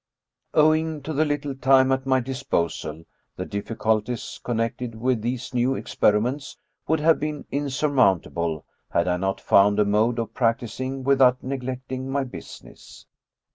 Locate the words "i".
9.07-9.17